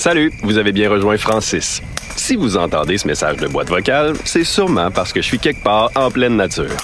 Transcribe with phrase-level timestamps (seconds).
[0.00, 1.82] Salut, vous avez bien rejoint Francis.
[2.16, 5.62] Si vous entendez ce message de boîte vocale, c'est sûrement parce que je suis quelque
[5.62, 6.74] part en pleine nature.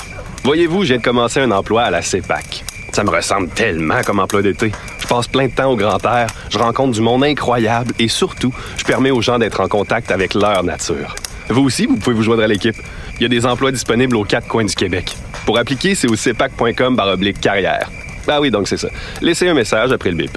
[0.44, 2.62] Voyez-vous, j'ai commencé un emploi à la CEPAC.
[2.92, 4.70] Ça me ressemble tellement comme emploi d'été.
[4.98, 8.52] Je passe plein de temps au grand air, je rencontre du monde incroyable et surtout,
[8.76, 11.14] je permets aux gens d'être en contact avec leur nature.
[11.48, 12.76] Vous aussi, vous pouvez vous joindre à l'équipe.
[13.18, 15.16] Il y a des emplois disponibles aux quatre coins du Québec.
[15.46, 17.00] Pour appliquer, c'est au cepac.com
[17.40, 17.90] carrière.
[18.28, 18.88] Ah oui, donc c'est ça.
[19.22, 20.36] Laissez un message après le bip.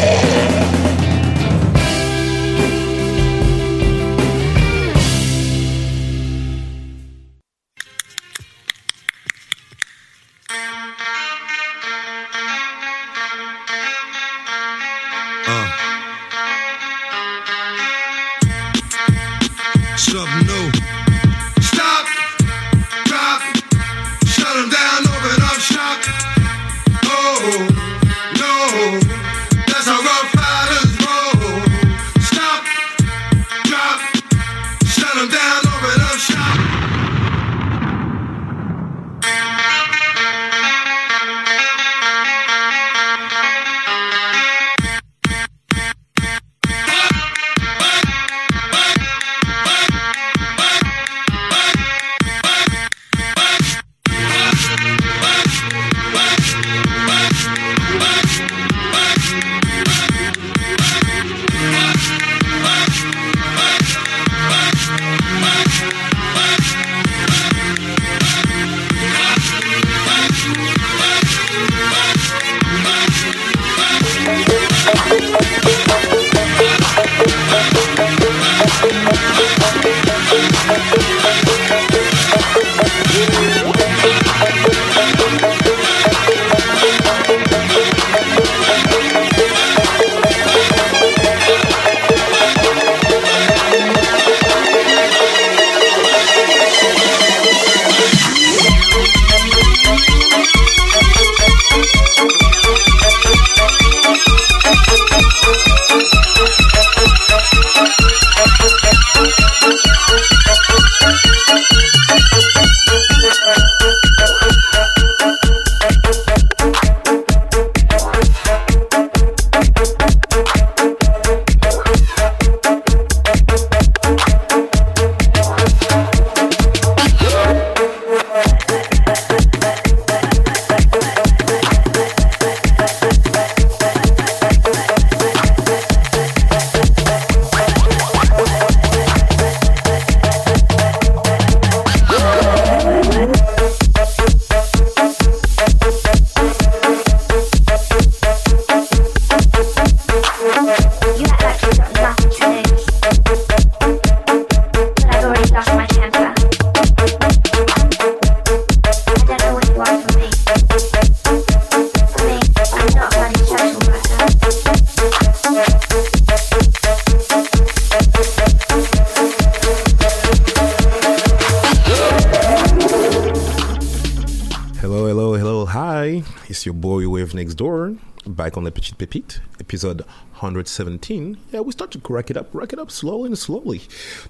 [178.81, 180.01] Petite Pépite, episode
[180.39, 181.37] 117.
[181.51, 183.83] Yeah, we start to crack it up, crack it up slowly and slowly.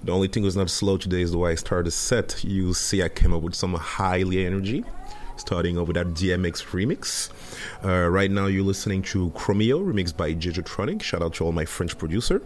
[0.04, 2.44] The only thing was not slow today is the way I started the set.
[2.44, 4.84] You see, I came up with some highly energy,
[5.38, 7.30] starting over with that DMX remix.
[7.82, 11.00] Uh, right now, you're listening to Chromeo, remixed by Gigatronic.
[11.00, 12.42] Shout out to all my French producer.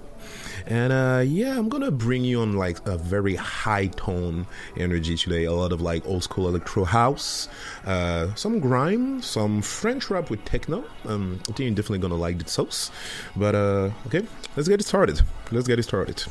[0.67, 4.47] And uh, yeah, I'm gonna bring you on like a very high tone
[4.77, 5.45] energy today.
[5.45, 7.49] A lot of like old school electro house,
[7.85, 10.85] uh, some grime, some French rap with techno.
[11.05, 12.91] Um, I think you're definitely gonna like the sauce.
[13.37, 14.27] But uh, okay,
[14.57, 15.21] let's get it started.
[15.53, 16.25] Let's get it started.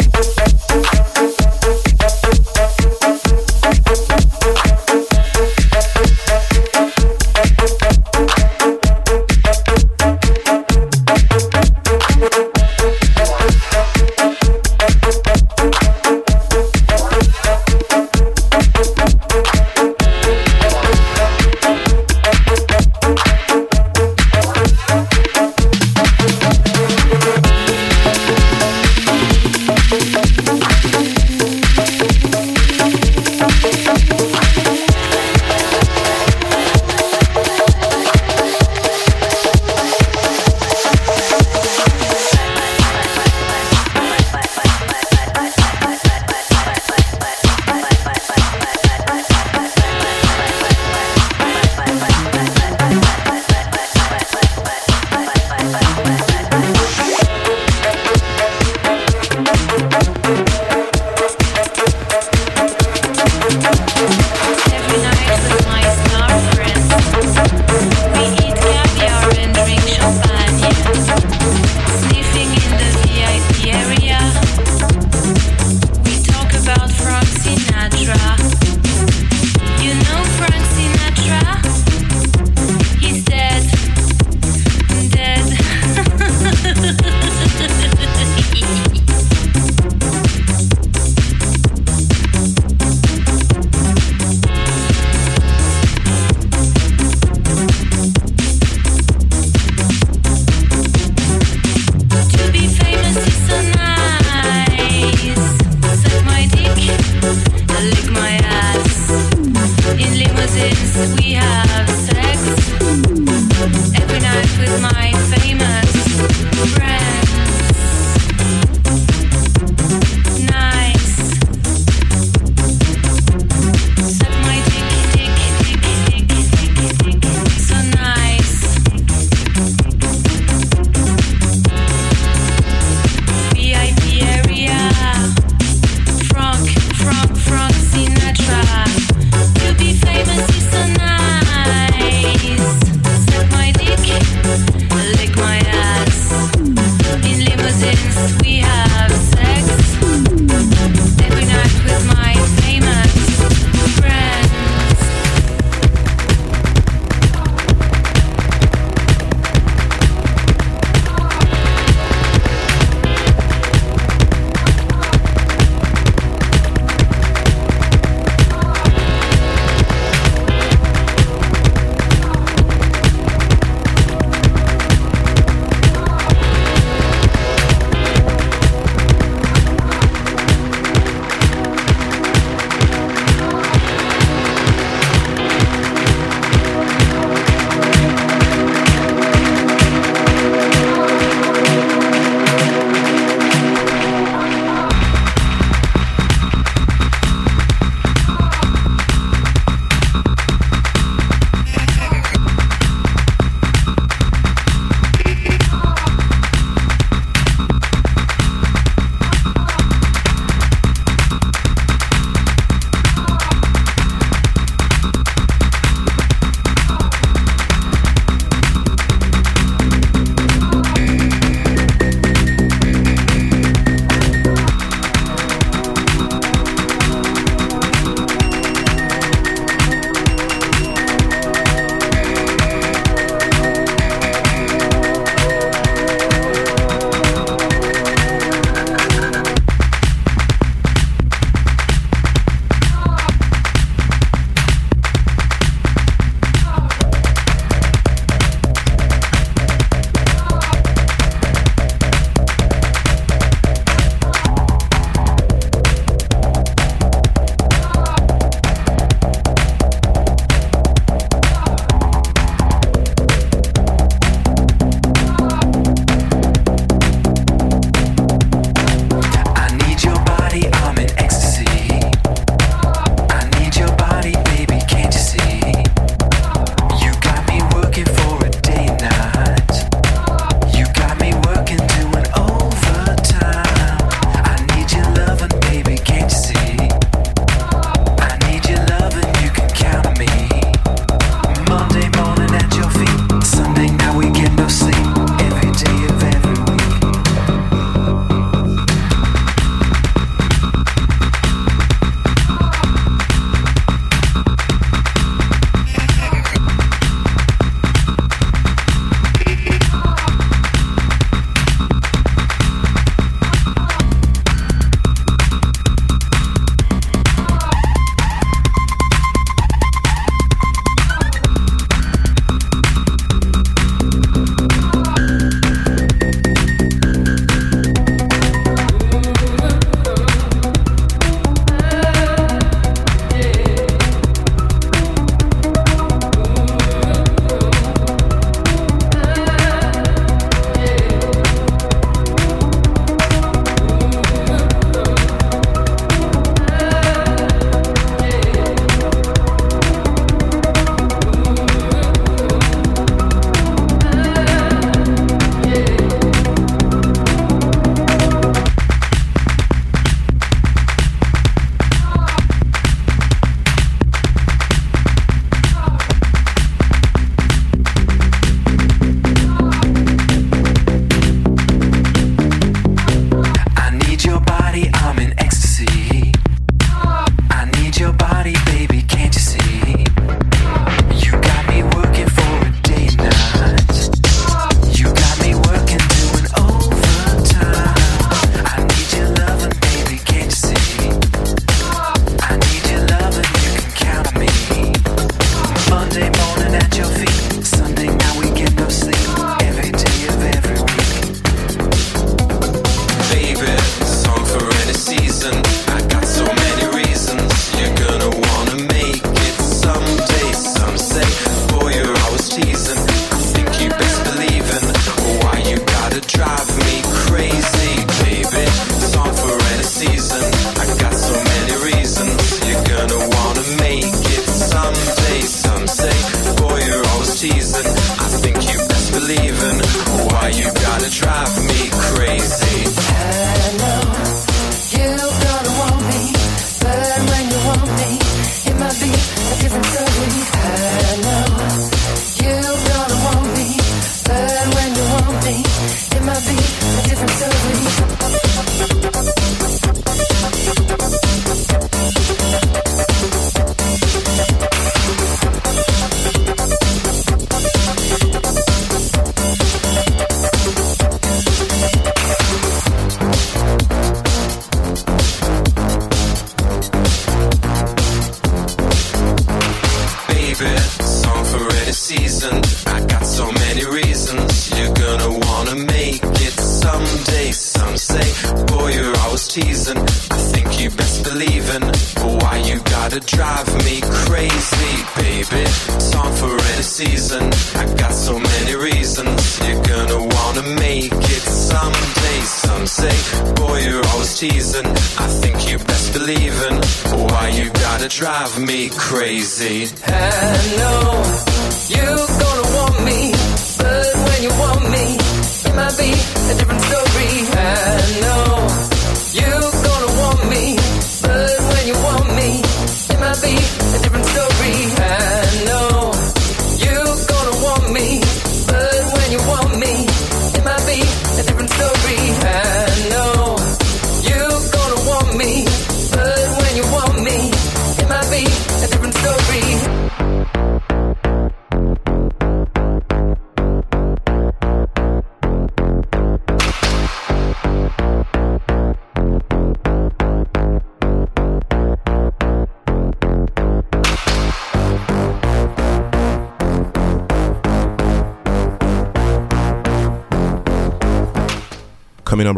[0.00, 0.37] Thank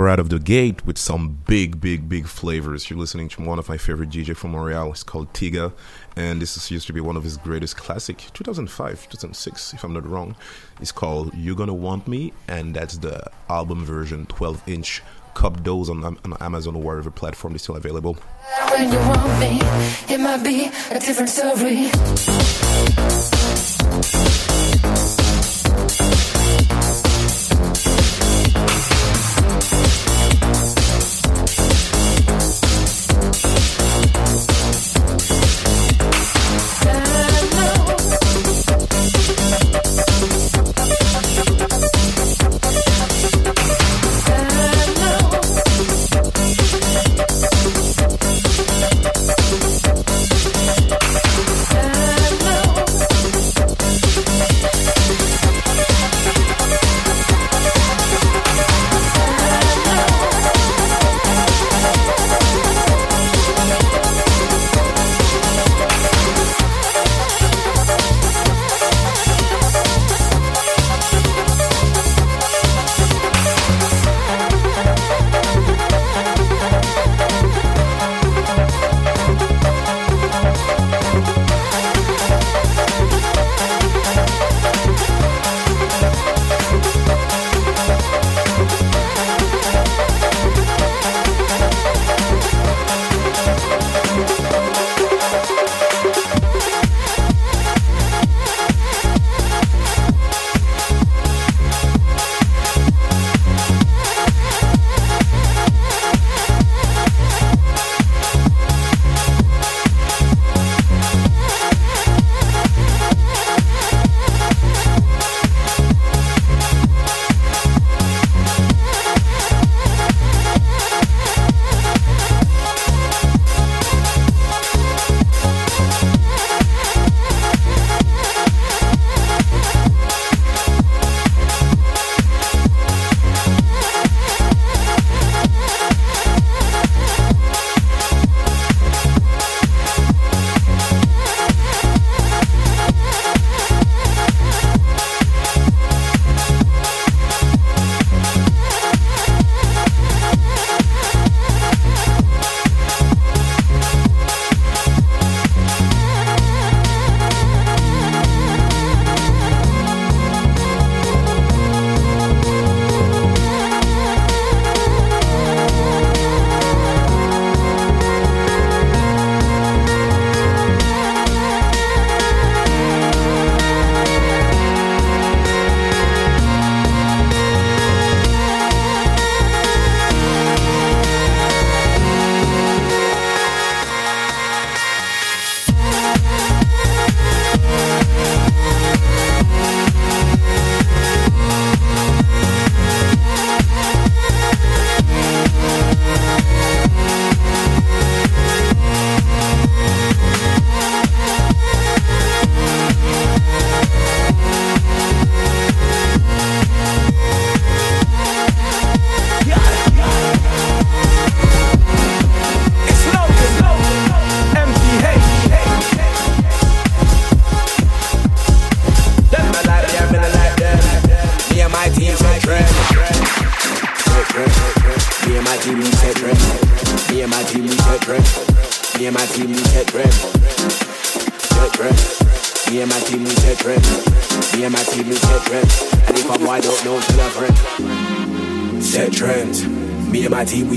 [0.01, 2.89] remember out of the gate with some big, big, big flavors.
[2.89, 4.93] You're listening to one of my favorite DJ from Montreal.
[4.93, 5.73] It's called Tiga,
[6.17, 9.93] and this is, used to be one of his greatest classic, 2005, 2006, if I'm
[9.93, 10.37] not wrong.
[10.81, 15.03] It's called "You're Gonna Want Me," and that's the album version, 12 inch.
[15.35, 18.17] Cup those on, on Amazon or whatever platform is still available.
[18.71, 19.61] When you want me,
[20.13, 21.91] it might be a different story.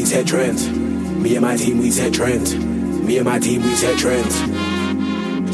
[0.04, 0.70] We set trends.
[0.70, 2.54] Me and my team we set trends.
[2.58, 4.36] Me and my team we set trends.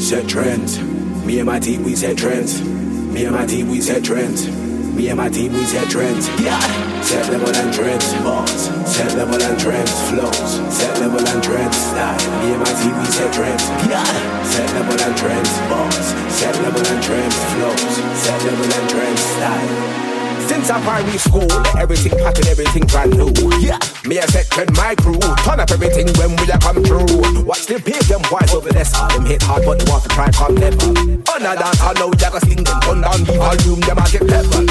[0.04, 0.80] Set trends.
[1.24, 2.60] Me and my team we set trends.
[2.60, 4.48] Me and my team we set trends.
[4.96, 6.28] Me and my team we set trends.
[6.42, 6.58] Yeah.
[7.00, 8.12] Set level and trends.
[8.24, 8.62] Balls.
[8.90, 9.92] Set level and trends.
[10.10, 10.74] Flows.
[10.74, 11.76] Set level and trends.
[11.76, 12.42] Style.
[12.42, 13.62] Me and my team we set trends.
[13.86, 14.02] Yeah.
[14.42, 15.50] Set level and trends.
[15.70, 16.06] Balls.
[16.34, 17.36] Set level and trends.
[17.54, 17.94] Flows.
[18.18, 19.20] Set level and trends.
[19.20, 20.09] Style.
[20.50, 21.46] Since our primary school,
[21.78, 23.30] everything and everything brand new.
[23.62, 25.14] Yeah, me a set trend my crew.
[25.46, 27.06] Turn up everything when we a come through.
[27.46, 28.66] Watch them pay them boys over.
[28.66, 30.90] All them hit hard, but they want to try come never.
[31.30, 32.80] On a dance, I know you sing them.
[32.82, 34.66] Turn down the volume, them a get level.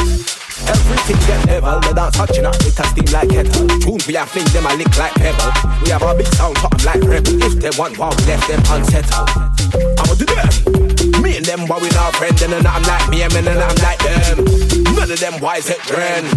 [0.68, 3.68] Everything get level, the dance touching up, it a steam like kettle.
[3.80, 5.48] Tune we a fling them a lick like pebble.
[5.80, 7.40] We have a big sound, something like rebel.
[7.40, 9.32] If they want wow, left them unsettled.
[9.96, 10.89] I'ma do them.
[11.22, 14.46] Me and them, but we not friends, and I'm like me, and I'm like them.
[14.96, 16.28] None of them wise at trend.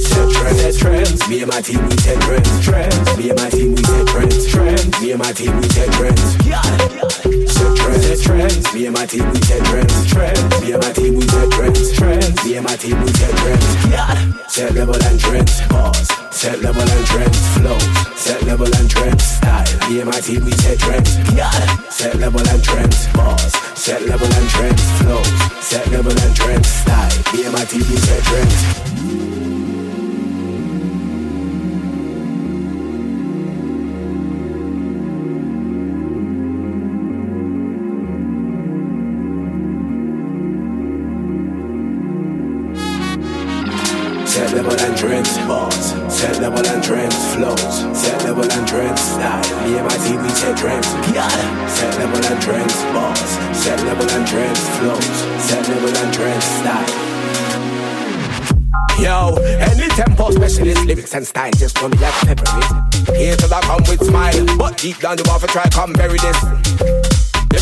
[0.00, 1.28] Set trends, set trends.
[1.28, 2.64] Me and my team, we set trends.
[2.64, 3.16] Trends.
[3.18, 4.46] Me and my team, we set trends.
[4.46, 5.00] Trends.
[5.00, 6.20] Me and my team, we set trends.
[7.52, 8.74] Set trends, set trends.
[8.74, 10.06] Me and my team, we set trends.
[10.06, 10.60] Trends.
[10.60, 11.92] Me and my team, we set trends.
[11.92, 12.44] Trends.
[12.44, 14.52] Me and my team, we set trends.
[14.52, 15.60] Set level and trends.
[15.68, 16.21] Pause.
[16.42, 17.38] Set level and trends.
[17.56, 17.78] flow.
[18.16, 19.22] Set level and trends.
[19.22, 19.64] Style.
[19.84, 21.16] And my team, we set trends.
[21.36, 21.48] Yeah.
[21.88, 23.06] Set level and trends.
[23.12, 23.52] Pause.
[23.78, 24.82] Set level and trends.
[25.00, 25.22] flow.
[25.60, 26.66] Set level and trends.
[26.66, 27.12] Style.
[27.32, 29.31] And my team, we set trends.
[50.62, 50.86] Trends.
[51.12, 51.28] Yeah.
[51.66, 53.30] Set level and trends, balls.
[53.52, 55.16] Set level and trends, flows.
[55.42, 56.86] Set level and trends, style.
[59.00, 62.46] Yo, any tempo specialist, lyrics and style just for me like pepper.
[63.16, 66.18] Here till I come with smile, but deep down the want to try come bury
[66.18, 67.01] this.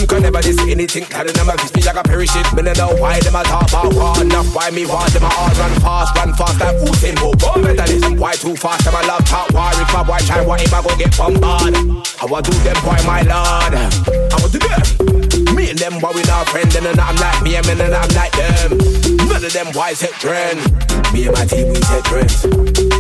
[0.00, 2.48] Them can never diss anything, telling them I fish me like a it.
[2.56, 4.48] Me no know why them a talk about war enough.
[4.56, 7.36] Why me want them a all run fast, run fast like Usain Bolt.
[7.36, 8.88] Go better listen, why too fast?
[8.88, 9.68] Them a love talk war.
[9.76, 11.76] If a boy try, what him a go get bombarded?
[12.16, 13.76] I want do them boy, my lord.
[13.76, 15.54] I want do them.
[15.54, 18.08] Me and them boy we not friends, and I'm like me, and me and I'm
[18.16, 18.80] like them.
[19.28, 20.64] None of them boys set trend.
[21.12, 22.48] Me and my team we set trends.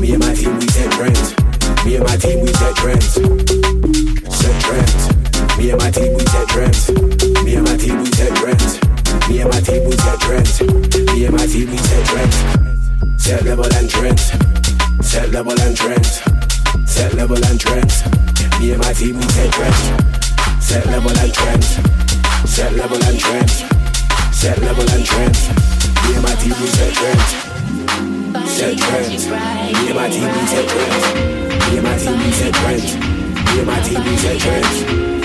[0.04, 1.32] Me and my team we set trends.
[1.80, 3.16] Me and my team we set trends.
[4.28, 5.19] Set trends.
[5.60, 6.88] Me and my team we set trends.
[7.44, 8.80] Me and my team we set trends.
[9.28, 10.62] Me and my team we set trends.
[11.12, 13.22] Me and my team we set trends.
[13.22, 14.32] Set level and trends.
[15.04, 16.22] Set level and trends.
[16.86, 18.04] Set level and trends.
[18.58, 20.64] Me and my team we set trends.
[20.64, 21.66] Set level and trends.
[22.48, 23.64] Set level and trends.
[24.32, 25.48] Set level and trends.
[26.08, 27.28] Me and my team we set trends.
[28.48, 29.28] Set trends.
[29.28, 31.04] Me and my team we set trends.
[31.68, 32.96] Me and my team we set trends.
[32.96, 35.19] Me and my team we set trends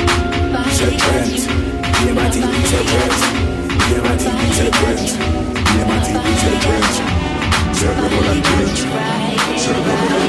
[0.72, 1.24] c'est prêt.
[2.02, 3.10] Il est bâti, c'est prêt.
[3.90, 4.96] Il est bâti, c'est prêt.
[4.96, 6.82] Il est bâti, c'est prêt.
[9.58, 10.25] C'est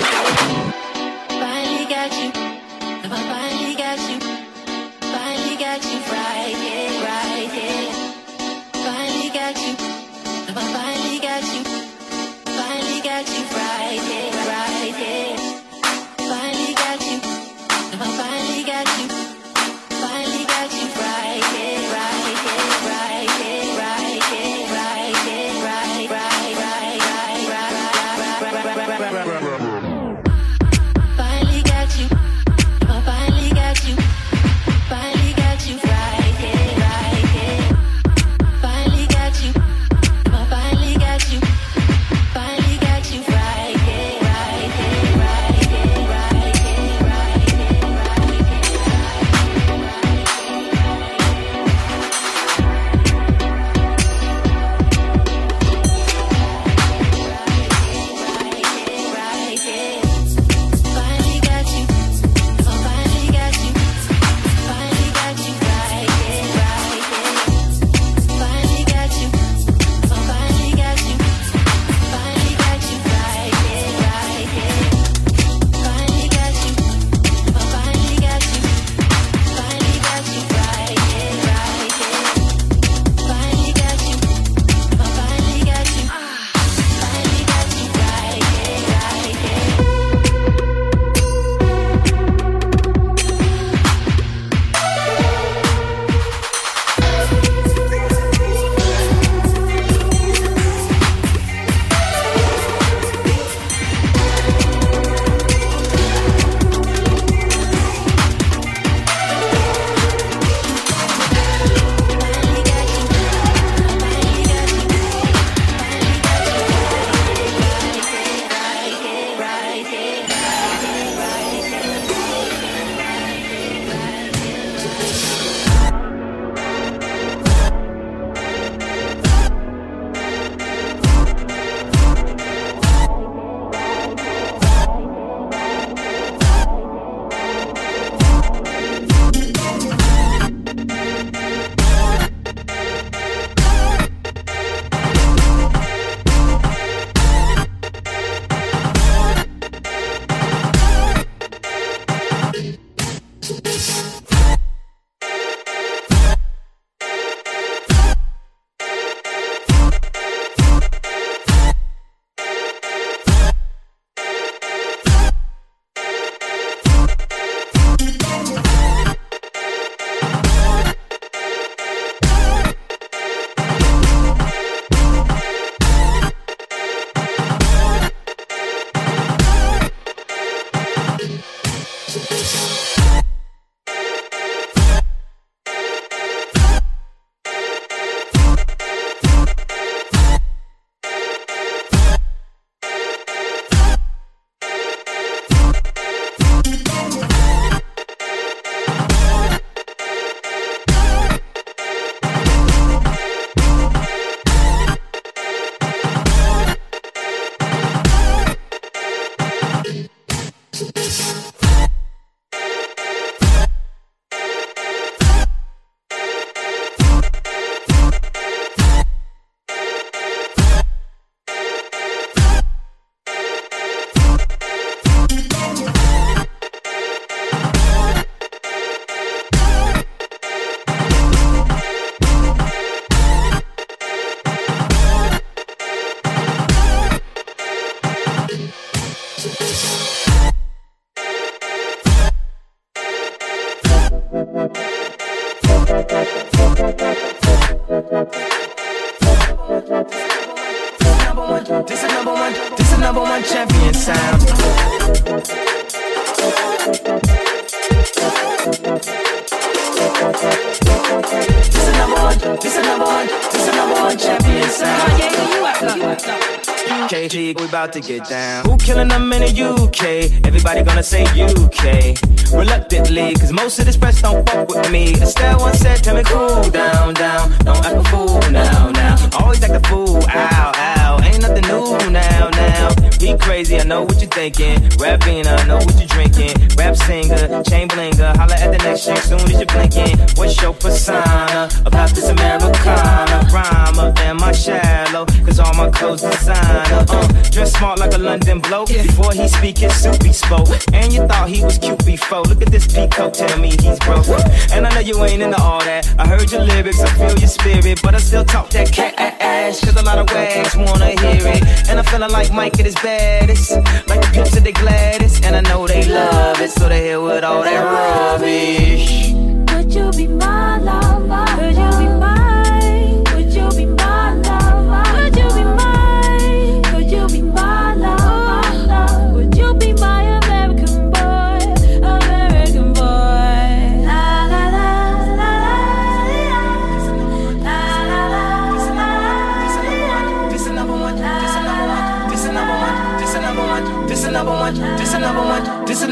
[267.09, 268.65] KG, we about to get down.
[268.67, 270.45] Who killing them in the UK?
[270.47, 272.17] Everybody gonna say UK.
[272.53, 275.15] Reluctantly, cause most of this press don't fuck with me.
[275.15, 277.51] Estelle once said, tell me cool down, down.
[277.61, 279.17] Don't act a fool now, now.
[279.39, 280.96] Always act a fool, ow, ow.
[281.37, 282.89] Ain't nothing new now, now.
[283.19, 284.89] Be crazy, I know what you're thinking.
[284.99, 286.57] Rapping, I know what you're drinking.
[286.79, 288.35] Rap singer, chain blinger.
[288.37, 290.17] Holla at the next chick soon as you're blinking.
[290.37, 293.49] What's your persona about this Americana?
[293.53, 295.27] Rhymer, am I shallow?
[295.45, 297.05] Cause all my clothes designer.
[297.07, 298.89] Uh, dress smart like a London bloke.
[298.89, 300.69] Before he speak, his soup he spoke.
[300.95, 302.45] And you thought he was cute before.
[302.45, 304.27] Look at this peacoat, tell me he's broke.
[304.73, 306.09] And I know you ain't into all that.
[306.19, 308.01] I heard your lyrics, I feel your spirit.
[308.03, 309.85] But I still talk that cat ass.
[309.85, 311.89] Cause a lot of wags wanna hear it.
[311.89, 313.73] And I'm feeling like Mike at his baddest.
[314.07, 315.45] Like the pimps at the gladdest.
[315.45, 316.71] And I know they love it.
[316.71, 319.33] So they hell with all that rubbish.
[319.73, 320.66] Would you be my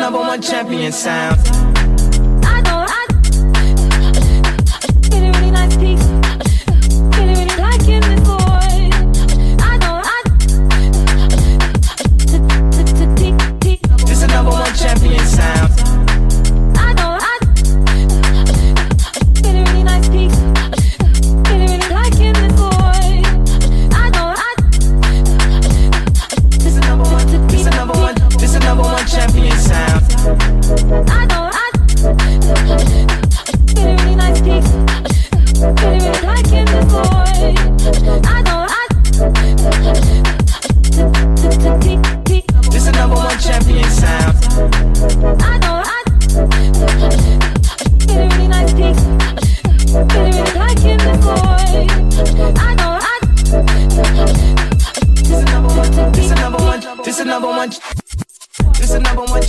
[0.05, 1.63] number one champion sound.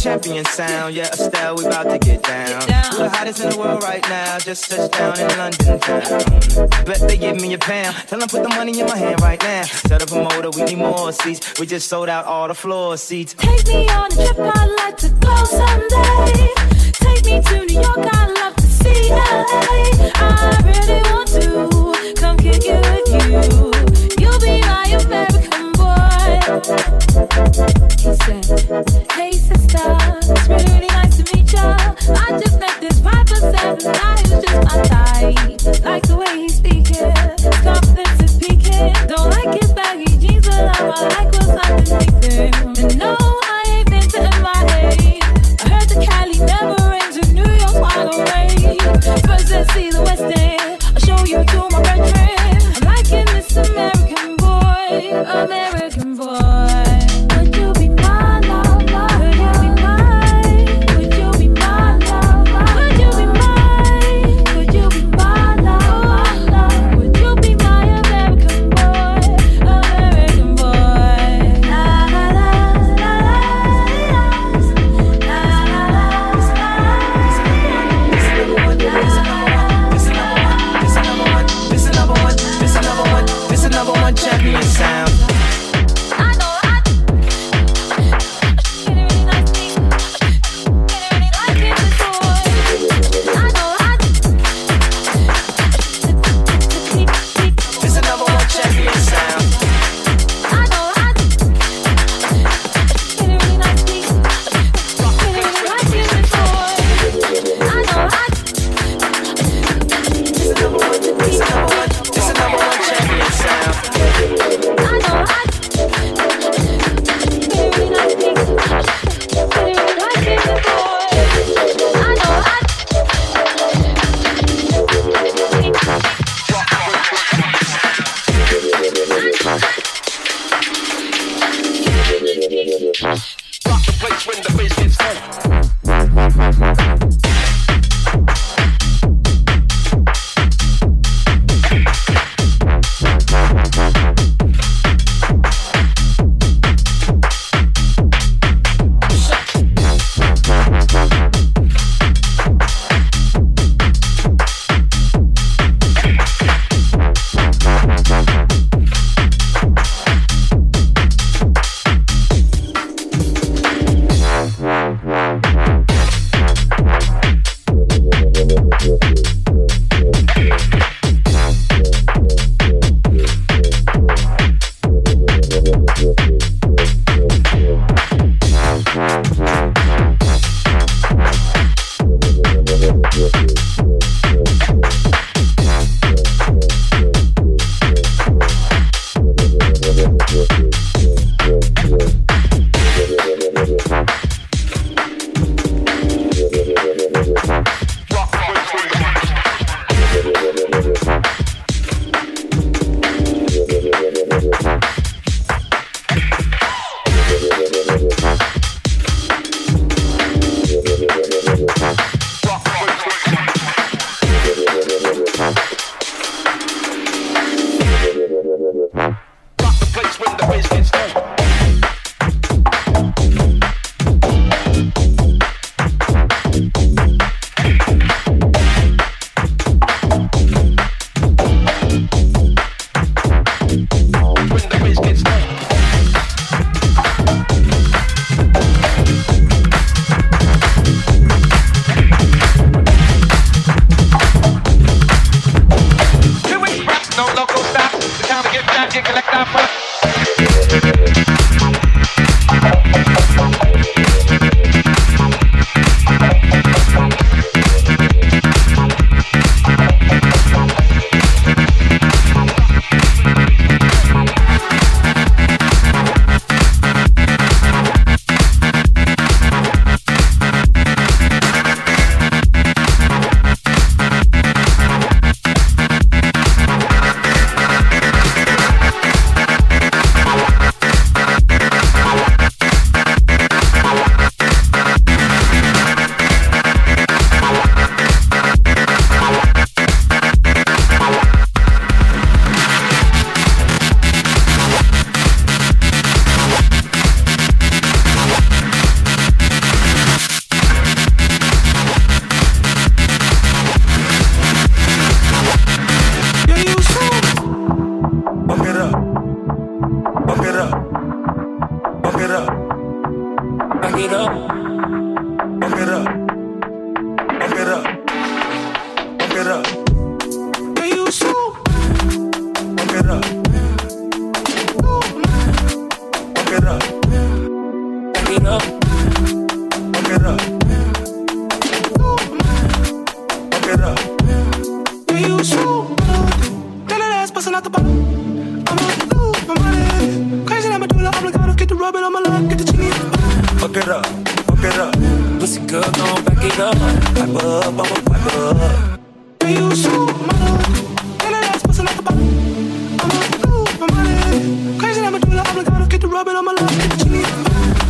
[0.06, 0.94] Champion sound.
[0.94, 2.60] Yeah, Estelle, we about to get down.
[2.96, 4.38] The hottest in the world right now.
[4.38, 6.86] Just touched down in London town.
[6.86, 7.96] Bet they give me a pound.
[8.08, 9.64] Tell them put the money in my hand right now.
[9.64, 11.60] Set up a motor, we need more seats.
[11.60, 13.34] We just sold out all the floor seats.
[13.34, 14.38] take me on a trip.
[14.38, 16.54] I'd like to go someday.
[17.06, 17.98] Take me to New York.
[17.98, 19.85] I'd love to see LA.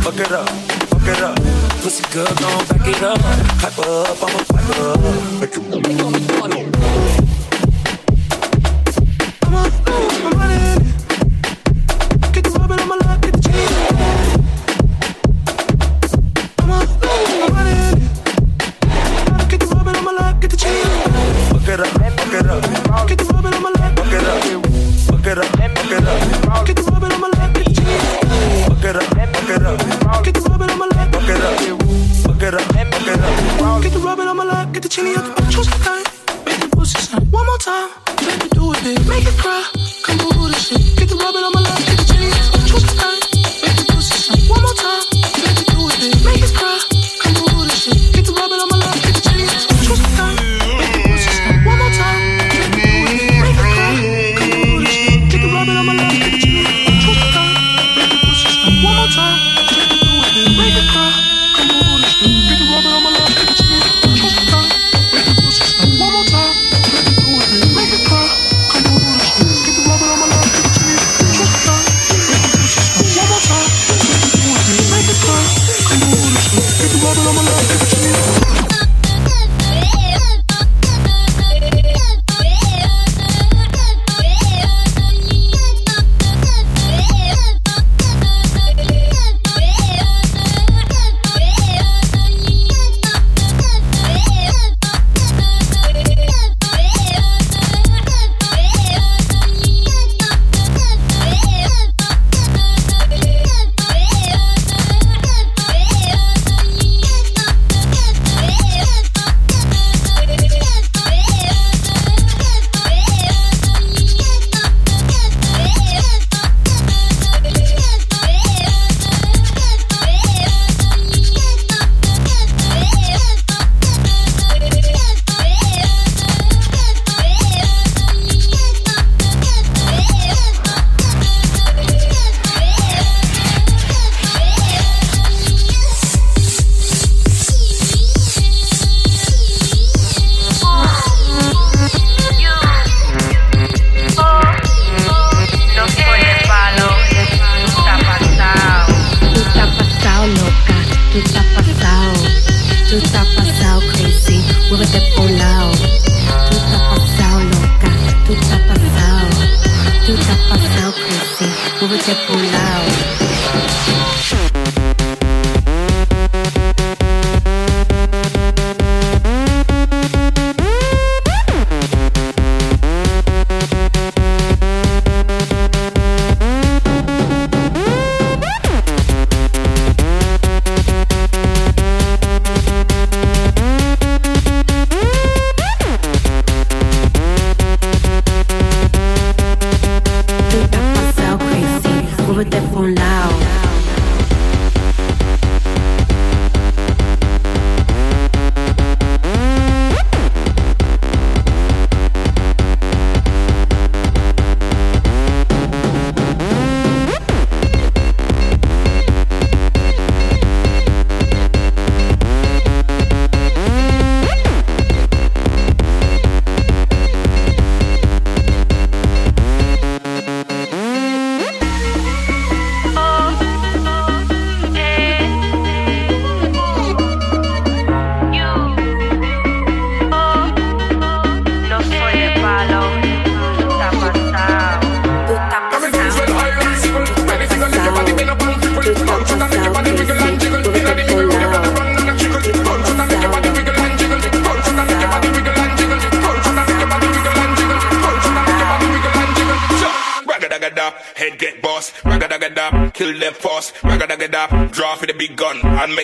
[0.06, 1.36] fuck it up, fuck it up.
[1.82, 3.18] Pussy girl, gon' back it up.
[3.58, 5.00] Hype up, I'ma pipe up.
[5.40, 7.45] Make 'em, make 'em,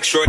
[0.02, 0.26] sure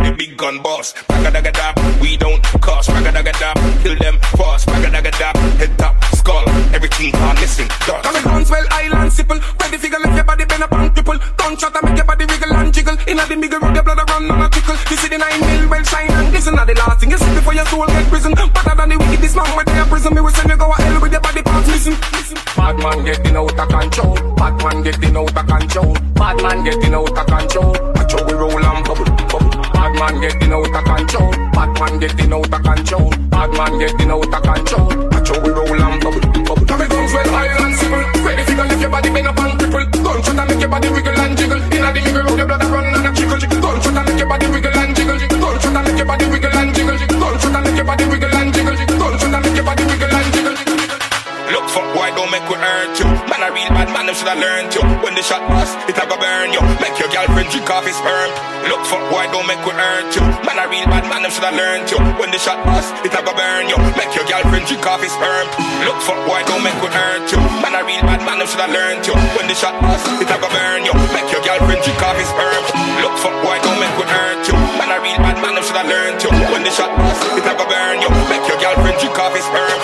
[61.34, 61.98] should have learned you.
[62.14, 63.74] When the shot pass, it a go burn you.
[63.98, 65.50] Make your girlfriend drink off his sperm.
[65.82, 67.42] Look for why don't make we hurt you.
[67.58, 69.18] Man, a real bad man, them should have learned you.
[69.34, 70.94] When the shot pass, it a go burn you.
[71.10, 72.62] Make your girlfriend drink off his sperm.
[73.02, 74.54] Look for why don't make we hurt you.
[74.78, 76.30] Man, a real bad man, them should have learned you.
[76.54, 78.10] When the shot pass, it a go burn you.
[78.30, 79.83] Make your girlfriend drink off his sperm.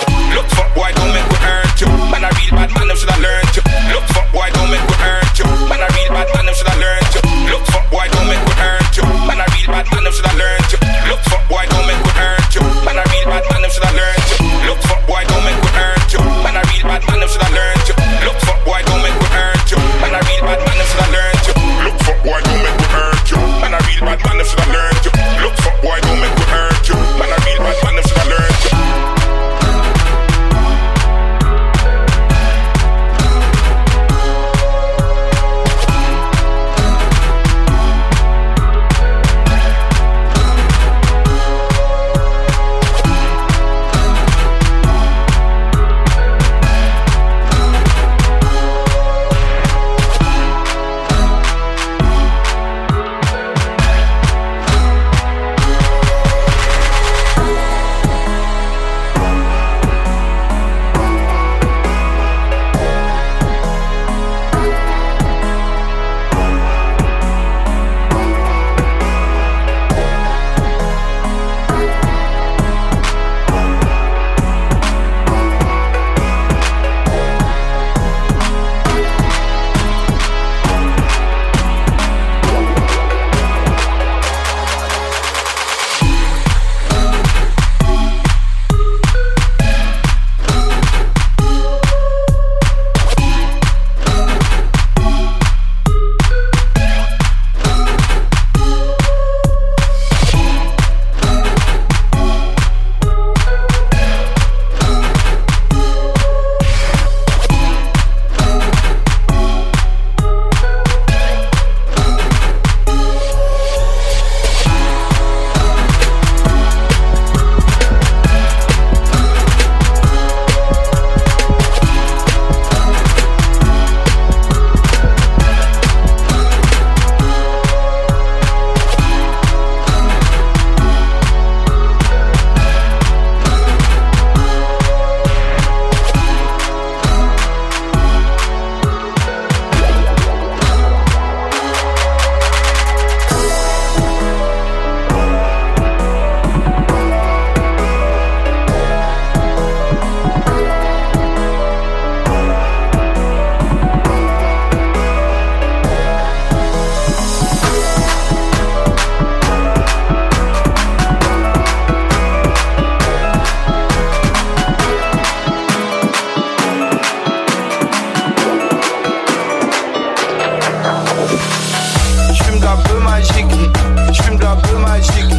[173.21, 173.77] magique,
[174.13, 175.33] je fume de la peu magique,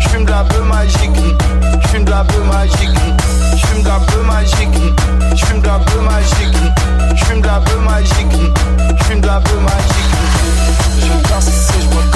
[0.00, 1.16] je fume de la peu magique,
[1.82, 2.98] je fume de la peu magique,
[3.52, 4.68] je fume de la peu magique,
[5.36, 6.56] je fume de la peu magique,
[7.16, 8.32] je fume de la peu magique,
[8.98, 10.08] je fume de la peu magique.
[11.00, 12.07] Je me si je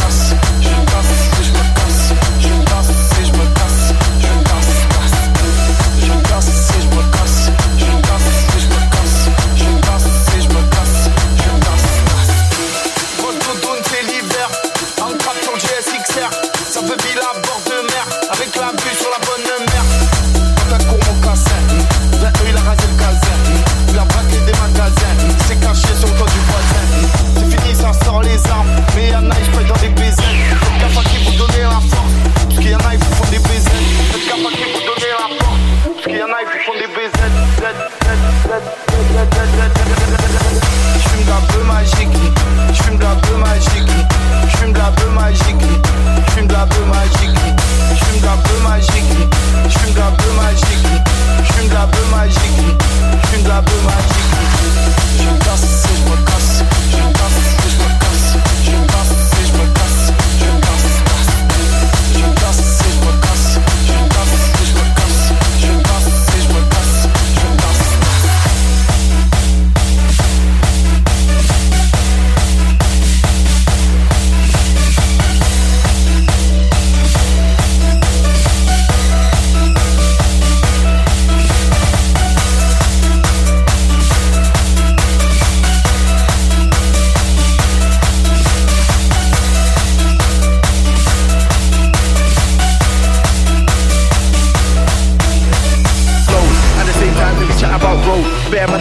[48.72, 48.94] magique,
[49.64, 50.86] je suis un peu magique,
[51.44, 52.82] je suis un peu magique,
[53.22, 54.01] je suis un peu magique.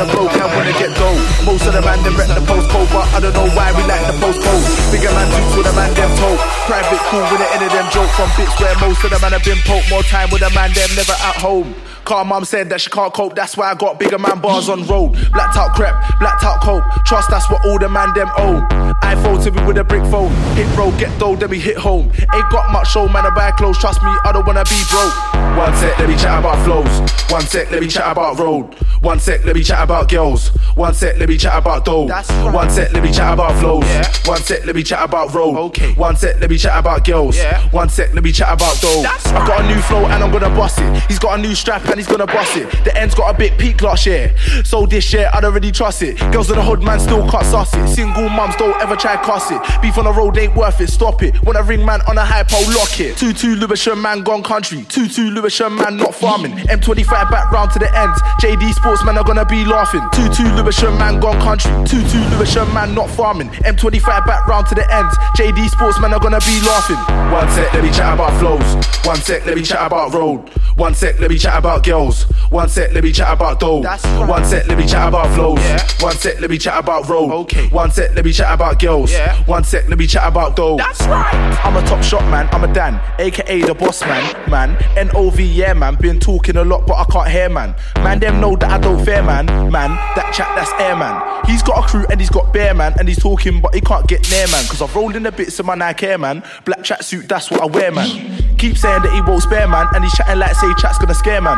[0.01, 1.17] Are broke and wanna get dough.
[1.45, 4.01] Most of the man them rep the postcode, but I don't know why we like
[4.09, 4.63] the postcode.
[4.89, 6.39] Bigger man suits with a man them told.
[6.65, 9.31] Private cool with the end of them joke from bits where most of the man
[9.37, 9.89] have been poked.
[9.89, 11.75] More time with a man them never at home.
[12.03, 14.85] Car mum said that she can't cope, that's why I got bigger man bars on
[14.87, 15.13] road.
[15.31, 16.83] Blacked out crep, blacked out cope.
[17.05, 18.65] Trust that's what all the man them own.
[19.05, 20.33] iPhone to me with a brick phone.
[20.57, 22.11] Hit road, get dough, then we hit home.
[22.33, 23.77] Ain't got much show, man, I buy clothes.
[23.77, 25.13] Trust me, I don't wanna be broke.
[25.57, 26.89] One sec, let me chat about flows.
[27.29, 28.75] One sec, let me chat about road.
[29.01, 30.51] One sec, let me chat about girls.
[30.81, 32.07] One sec, let me chat about dough.
[32.51, 33.85] One sec, let me chat about flows.
[34.25, 35.55] One sec, let me chat about road.
[35.55, 35.93] Okay.
[35.93, 37.39] One sec, let me chat about girls.
[37.69, 39.03] One sec, let me chat about dough.
[39.05, 41.03] I got a new flow and I'm gonna boss it.
[41.03, 42.67] He's got a new strap and he's gonna boss it.
[42.83, 44.35] The end's got a bit peak last year.
[44.63, 46.17] So this year, I don't really trust it.
[46.31, 47.87] Girls in the hood, man, still can't suss it.
[47.87, 49.61] Single mums don't ever try cuss it.
[49.83, 51.35] Beef on the road ain't worth it, stop it.
[51.43, 53.17] When I ring man on a high pole, lock it.
[53.17, 54.79] 2-2 Lewisham man gone country.
[54.79, 56.53] 2-2 Lewisham man not farming.
[56.53, 58.19] M25 back round to the ends.
[58.41, 60.01] JD Sportsman are gonna be laughing.
[60.13, 61.71] 2-2 Lewisham man gone country.
[61.85, 63.49] 2-2 Lewisham man not farming.
[63.49, 65.17] M25 back round to the ends.
[65.35, 66.97] JD Sportsman are gonna be laughing.
[67.31, 68.85] One sec, let me chat about flows.
[69.05, 70.49] One sec, let me chat about road.
[70.81, 72.23] One sec, let me chat about girls.
[72.49, 73.83] One sec, let me chat about dough.
[74.25, 75.59] One sec, let me chat about flows.
[76.01, 77.31] One sec, let me chat about road.
[77.41, 77.67] Okay.
[77.67, 79.15] One sec, let me chat about girls.
[79.45, 80.77] One sec, let me chat about dough.
[80.77, 81.59] That's right.
[81.63, 82.49] I'm a top shot man.
[82.51, 84.49] I'm a Dan, aka the boss man.
[84.49, 85.97] Man, N-O-V, yeah man.
[86.01, 87.75] Been talking a lot, but I can't hear man.
[87.97, 89.45] Man, them know that I don't fear man.
[89.45, 91.45] Man, that chat, that's air man.
[91.45, 94.07] He's got a crew and he's got bear man, and he's talking, but he can't
[94.07, 94.65] get near man.
[94.65, 96.43] Cause I've rolled in the bits of my Nike Air man.
[96.65, 98.57] Black tracksuit, that's what I wear man.
[98.57, 101.41] Keep saying that he won't spare man, and he's chatting like say chat's gonna scare
[101.41, 101.57] man.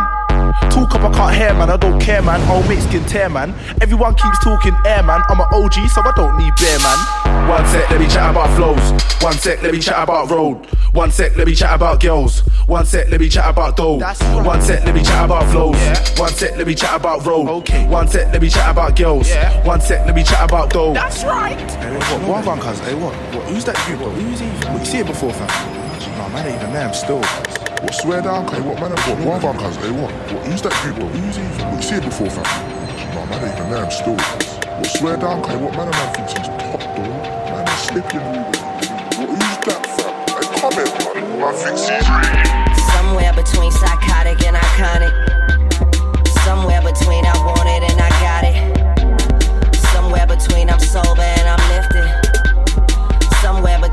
[0.70, 1.70] Talk up, I can't hear, man.
[1.70, 2.42] I don't care, man.
[2.50, 3.54] I'll make skin tear, man.
[3.82, 5.22] Everyone keeps talking air, man.
[5.30, 7.50] I'm an OG, so I don't need bear, man.
[7.50, 9.04] One sec, let me chat about flows.
[9.22, 10.66] One sec, let me chat about road.
[10.94, 12.40] One sec, let me chat about girls.
[12.68, 13.98] One sec, let me chat about dough.
[14.44, 15.76] One sec, let me chat about flows.
[16.20, 17.46] One sec, let me chat about road.
[17.90, 19.30] One sec, let me chat about girls.
[19.66, 20.94] One sec, let me chat about dough.
[20.94, 21.60] That's right.
[21.60, 22.80] Hey, what, what, what, cuz?
[22.80, 23.44] Hey, what, what?
[23.46, 24.10] Who's that dude, though?
[24.10, 24.48] Who's he?
[24.48, 25.48] What, you see it before, fam?
[26.18, 26.88] No, man, ain't even there.
[26.88, 27.73] I'm still.
[27.84, 29.76] What, swear down, hey, what, man, what, one van, cuz?
[29.76, 30.10] Hey, what?
[30.48, 31.04] Who's that though?
[31.04, 31.44] Who's he?
[31.44, 32.48] What, you see it before, fam?
[33.12, 33.84] No, man, ain't there.
[33.84, 34.16] I'm still.
[34.16, 37.04] What, swear down, hey, what, man, man thinks he's top, though?
[37.04, 38.24] Man, he's slipping.
[39.20, 40.16] What, who's that, fam?
[40.32, 41.44] Hey, come here, man.
[41.44, 42.08] Man thinks he's.
[42.96, 45.12] Somewhere between psychotic and iconic.
[46.48, 49.76] Somewhere between I want it and I got it.
[49.92, 52.23] Somewhere between I'm sober and I'm lifted.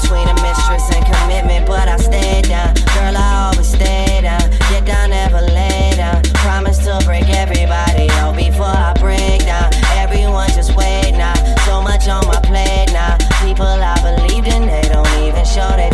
[0.02, 2.74] Between a mistress and commitment, but I stay down.
[2.94, 4.40] Girl, I always stay down.
[4.70, 6.22] Get down, never lay down.
[6.40, 9.70] Promise to break everybody out before I break down.
[9.96, 11.34] Everyone just wait now.
[11.66, 13.18] So much on my plate now.
[13.44, 15.92] People I believed in, they don't even show their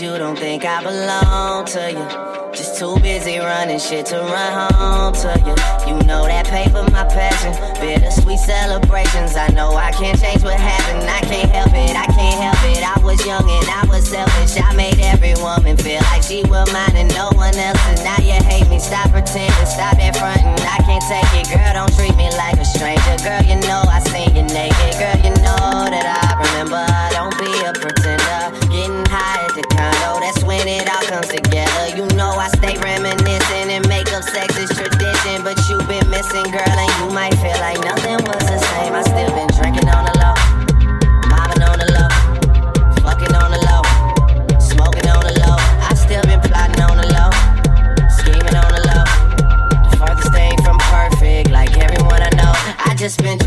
[0.00, 2.06] You don't think I belong to you.
[2.54, 5.58] Just too busy running shit to run home to you.
[5.90, 7.50] You know that paper, my passion.
[7.82, 9.34] Bittersweet celebrations.
[9.34, 11.02] I know I can't change what happened.
[11.02, 12.78] I can't help it, I can't help it.
[12.78, 14.54] I was young and I was selfish.
[14.62, 17.82] I made every woman feel like she was mine and no one else.
[17.90, 18.78] And now you hate me.
[18.78, 20.46] Stop pretending, stop that fronting.
[20.62, 21.74] I can't take it, girl.
[21.74, 23.18] Don't treat me like a stranger.
[23.26, 24.94] Girl, you know I seen you naked.
[24.94, 26.86] Girl, you know that I remember.
[27.10, 27.74] Don't be a
[30.88, 31.96] it all comes together.
[31.96, 35.44] You know I stay reminiscing and make up sex is tradition.
[35.44, 38.94] But you been missing, girl, and you might feel like nothing was the same.
[38.94, 40.36] I still been drinking on the low,
[41.68, 42.08] on the low,
[43.04, 43.82] fucking on the low,
[44.60, 45.58] smoking on the low.
[45.84, 47.30] I still been plotting on the low,
[48.16, 49.04] scheming on the low.
[50.18, 52.52] The thing from perfect, like everyone I know.
[52.86, 53.38] I just been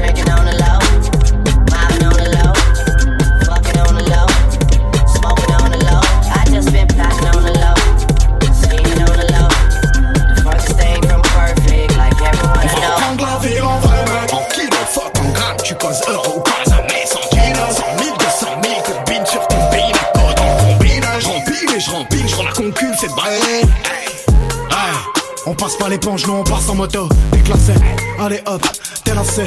[25.81, 27.09] pas l'éponge, nous on passe en moto.
[27.31, 27.73] Déclassé,
[28.19, 28.61] allez hop,
[29.03, 29.43] t'es lassé.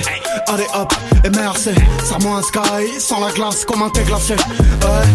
[0.49, 0.93] Allez hop,
[1.25, 1.75] MRC,
[2.05, 3.01] ça un sky.
[3.01, 4.35] Sans la glace, comme un glacé.
[4.35, 5.07] Ouais,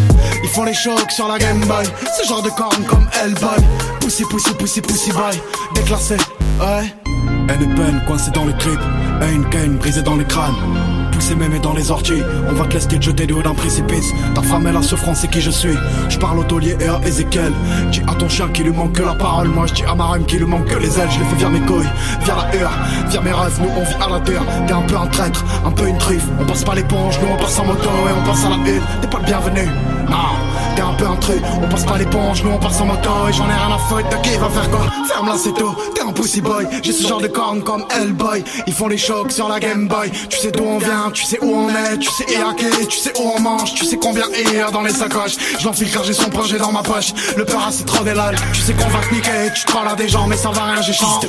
[0.41, 1.86] ils font les chocs sur la Game Boy.
[2.17, 3.59] Ce genre de cornes comme Hellboy.
[3.99, 5.41] Pussy, pussy, pussy, pussy boy.
[5.76, 6.15] Déclassé,
[6.59, 6.93] ouais.
[7.49, 8.80] Elle est peine, coincée dans le clip.
[9.22, 10.55] Une cane brisée dans les crânes.
[11.20, 12.24] Poussé même dans les orties.
[12.49, 14.13] On va te laisser te jeter du haut d'un précipice.
[14.34, 15.76] Ta femme est la souffrance, c'est qui je suis.
[16.07, 17.51] Je parle au taulier et à Ezekiel.
[17.91, 19.49] Dis à ton chien qu'il lui manque que la parole.
[19.49, 21.09] Moi je dis à ma reine qu'il lui manque que les ailes.
[21.11, 21.89] Je les fais via mes couilles,
[22.24, 22.72] via la heure,
[23.09, 23.59] via mes rêves.
[23.61, 24.43] Nous on vit à la terre.
[24.65, 26.24] T'es un peu un traître, un peu une truffe.
[26.39, 28.82] On passe pas l'éponge, nous on passe en moto et on passe à la une.
[29.01, 29.67] T'es pas le bienvenu.
[30.09, 33.09] Non, t'es un peu un truc, on passe pas l'éponge, nous on passe en moto
[33.30, 34.88] et j'en ai rien à foutre de qui va faire quoi?
[35.07, 38.43] Ferme là c'est tout, t'es un pussy boy, j'ai ce genre de cornes comme Hellboy.
[38.65, 41.39] Ils font les chocs sur la Game Boy, tu sais d'où on vient, tu sais
[41.41, 44.55] où on est, tu sais hacker, tu sais où on mange, tu sais combien il
[44.55, 45.38] y a dans les sacoches.
[45.60, 48.62] Je l'enfile car j'ai son projet dans ma poche, le peur c'est trop délal, tu
[48.62, 50.82] sais qu'on va te niquer, tu te crois là des gens mais ça va rien,
[50.82, 51.26] j'ai chance.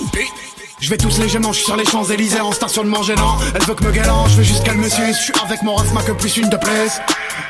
[0.81, 3.37] Je vais tous légèrement, je suis sur les Champs-Élysées en stationnement gênant.
[3.55, 5.15] Elle veut que me galant, je veux juste qu'elle me suive.
[5.15, 6.71] Je suis avec mon ref, que plus une de plus.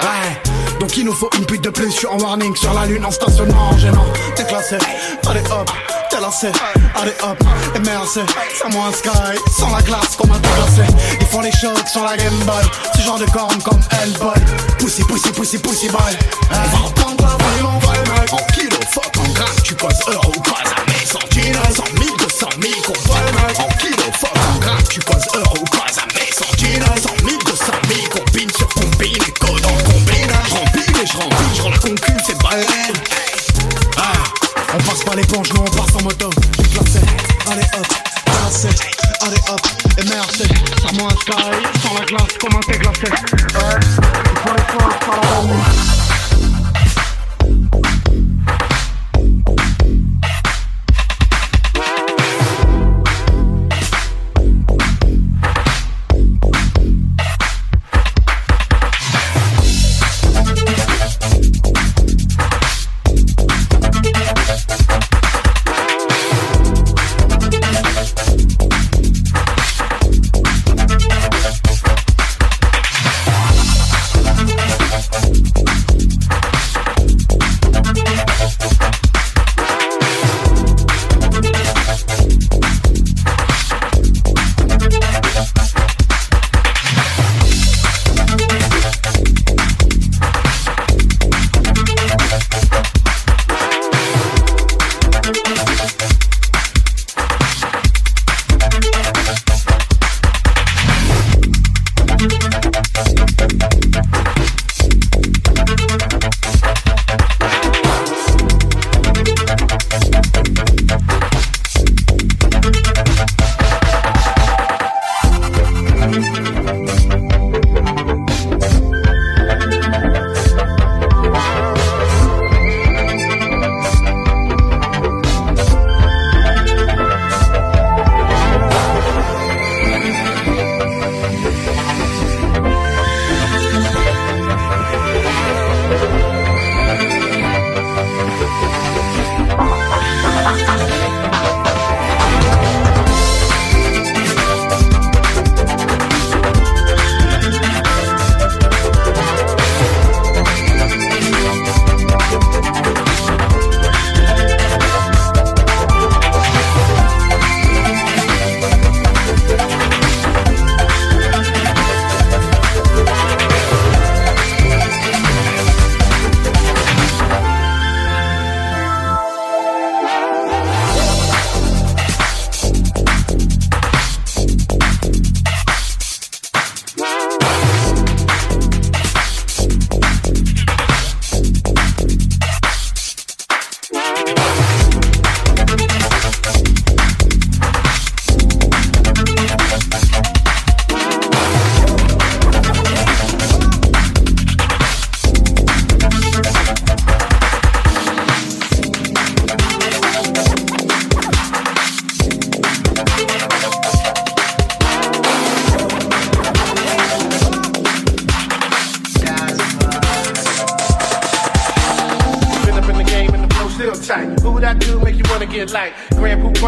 [0.01, 0.43] Ouais,
[0.81, 1.91] donc il nous faut une pute de plus.
[1.93, 4.07] Je suis en warning sur la lune en stationnement gênant.
[4.35, 4.79] T'es classé,
[5.29, 5.71] allez hop,
[6.11, 6.49] t'es lancé,
[6.97, 7.39] allez hop,
[7.77, 8.21] et merci.
[8.59, 10.91] C'est moi un sky, sans la glace comme un glacé.
[11.21, 12.65] Ils font les chocs sur la Game Boy.
[12.97, 14.35] Ce genre de cornes comme Hellboy.
[14.79, 16.01] Pussy, pussy, pussy, pussy boy.
[16.51, 18.33] On va reprendre la ville, on va le mec.
[18.33, 21.61] En kilo, fuck, en gramme, tu poses euro ou pas à mes centimes.
[21.75, 23.61] Cent mille, deux cent mille, qu'on voit le mec.
[23.61, 26.70] En kilo, fuck, en gramme, tu poses euro ou pas à mes centimes.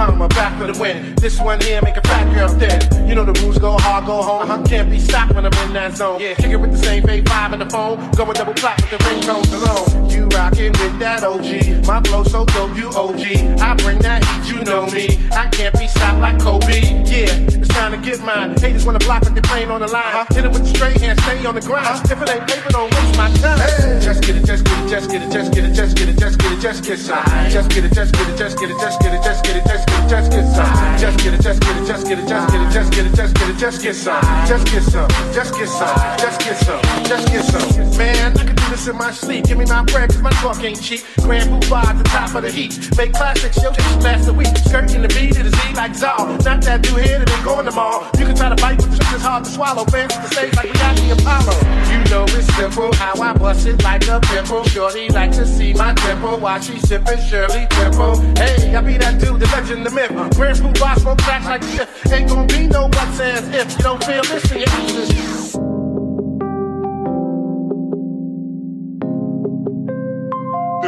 [0.06, 1.14] Puba, back for the win.
[1.16, 3.08] This one here make a fat girl thin.
[3.08, 4.50] You know the rules go hard, go home.
[4.50, 4.62] Uh-huh.
[4.64, 6.20] Can't be stopped when I'm in that zone.
[6.20, 6.34] Yeah.
[6.34, 7.98] Kick it with the same fave five in the phone.
[8.12, 10.10] Going double plat with the ringtones alone.
[10.10, 11.86] You rockin' with that OG.
[11.86, 13.60] My flow so dope, you OG.
[13.60, 15.18] I bring that heat, you know me.
[15.32, 17.04] I can't be stopped like Kobe.
[17.04, 18.56] Yeah, time to get mine.
[18.58, 20.26] Haters wanna block like they playing on the line.
[20.30, 21.86] Hit it with the straight hand, stay on the grind.
[22.04, 23.58] If it ain't paper, don't waste my time.
[24.00, 26.18] Just get it, just get it, just get it, just get it, just get it,
[26.18, 27.24] just get it, just get some.
[27.50, 29.64] Just get it, just get it, just get it, just get it, just get it,
[29.64, 30.98] just get it, just get some.
[30.98, 33.14] Just get it, just get it, just get it, just get it, just get it,
[33.14, 34.22] just get it, just get some.
[34.46, 37.98] Just get some, just get some, just get some, just.
[37.98, 39.44] Man, I can do this in my sleep.
[39.44, 41.02] Give me my bread, cause my talk ain't cheap.
[41.20, 42.72] Grand at the top of the heat.
[42.96, 44.56] Make classics, yo, this last a week.
[44.56, 46.26] Skirting the beat to the Z like Zal.
[46.44, 48.08] Not that dude here that ain't going tomorrow.
[48.18, 49.84] You can try to bite, but the truth is hard to swallow.
[49.84, 51.54] Fans to the stage like we got the Apollo.
[51.92, 54.64] You know it's simple how I bust it like a pimple.
[54.64, 58.16] Shorty like to see my temple while she sipping Shirley Temple.
[58.36, 60.10] Hey, I be that dude, the legend, the myth.
[60.36, 61.88] Grand Puba smoke tracks like shit.
[62.10, 65.61] Ain't gonna be no buts as if you don't feel this in your ears.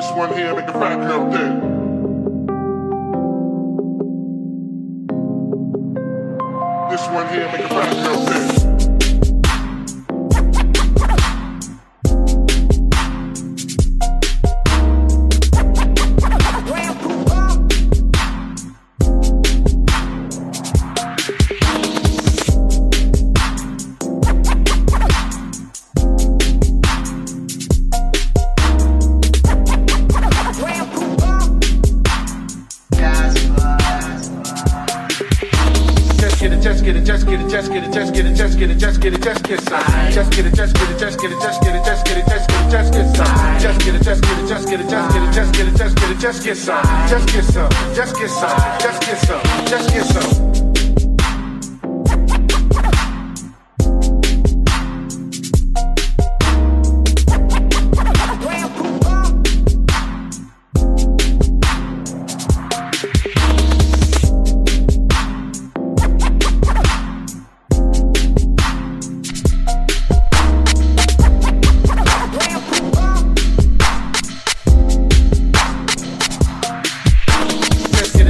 [0.04, 1.62] This one here make a fat girl dead.
[6.90, 8.63] This one here make a fat girl dead.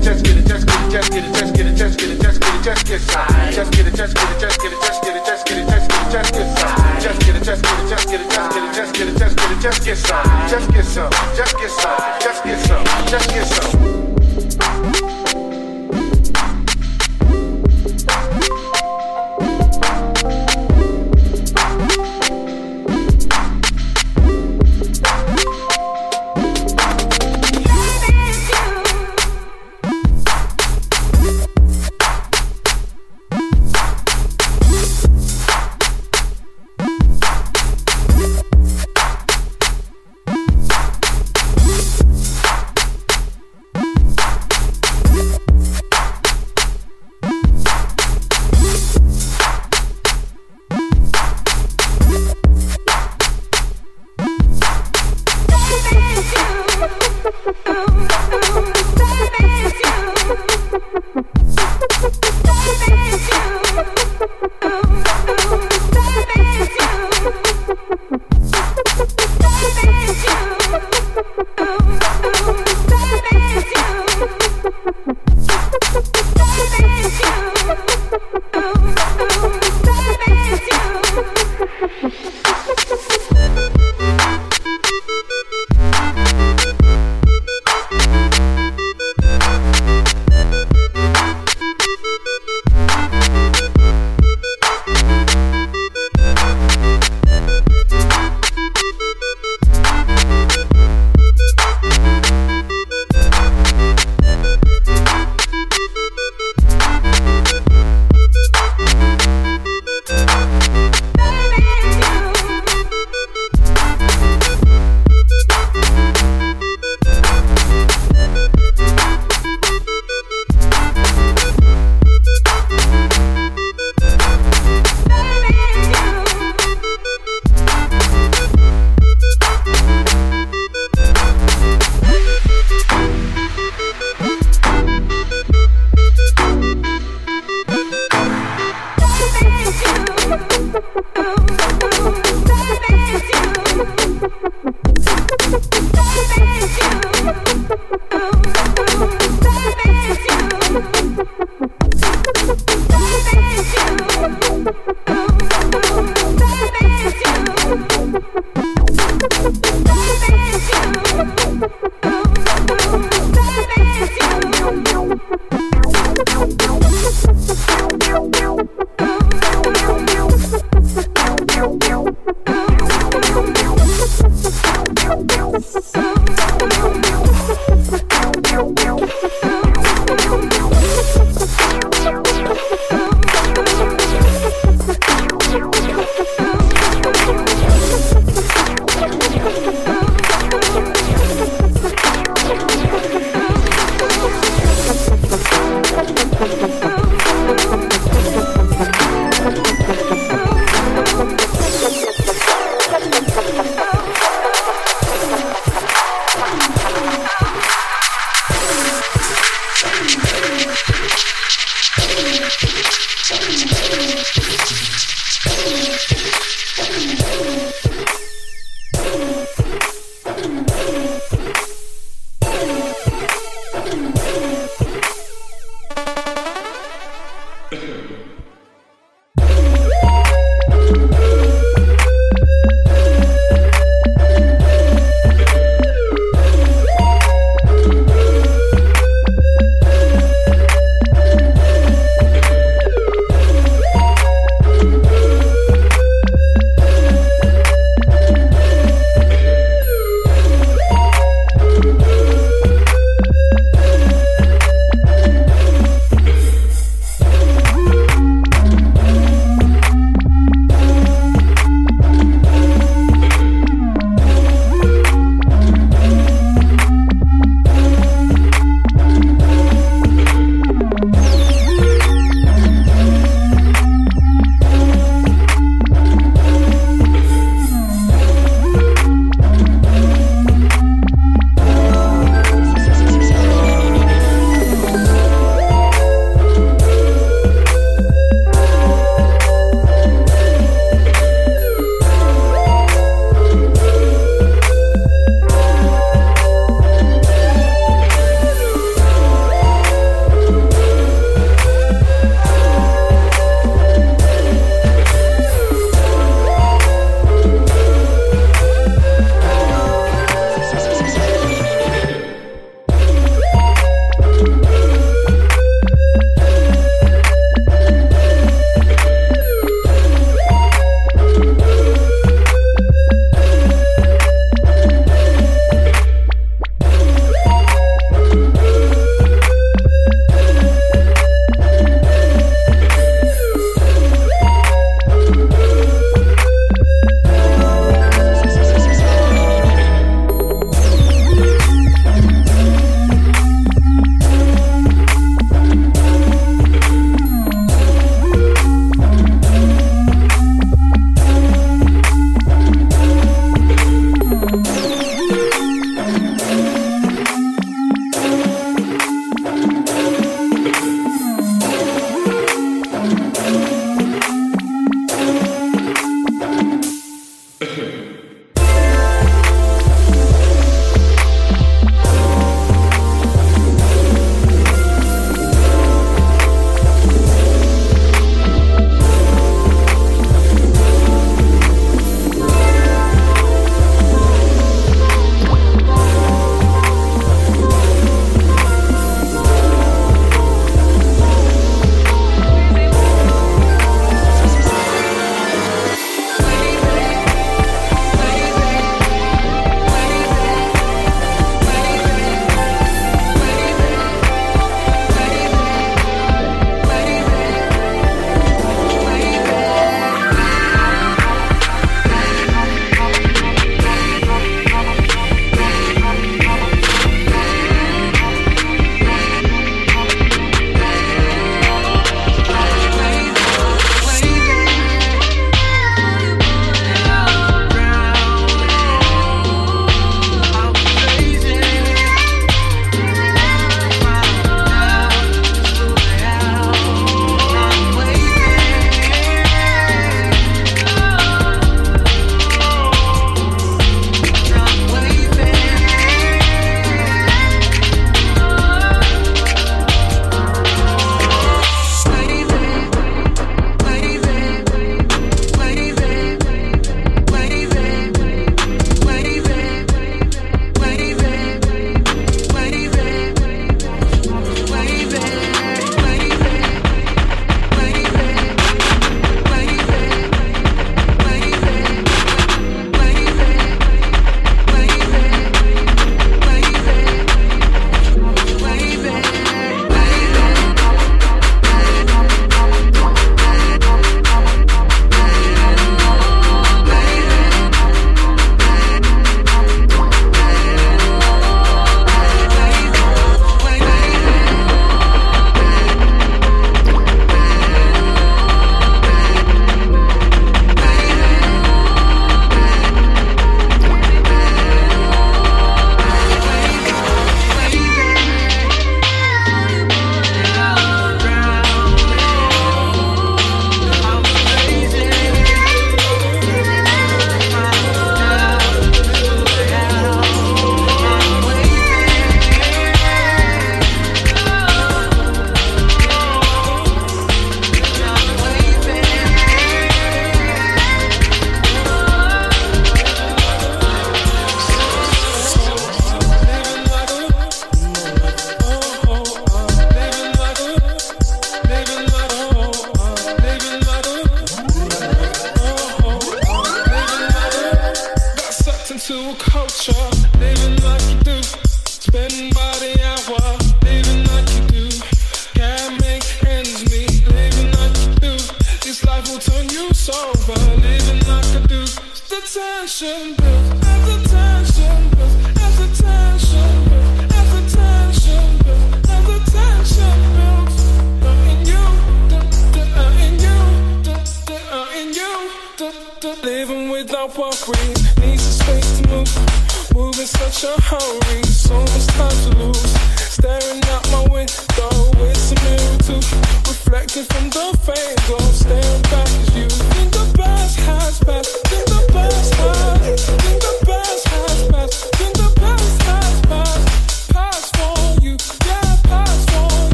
[0.00, 2.10] It, just get it, just get it, just get it, just get it, just get
[2.10, 3.52] it, just get it, just get some.
[3.52, 5.66] Just get it, just get it, just get it, just get it, just get it,
[5.66, 7.00] just get it, just get some.
[7.00, 9.18] Just get it, just get it, just get it, just get it, just get it,
[9.18, 10.48] just get it, just get some.
[10.48, 14.99] Just get some, just get some, just get some, just get some.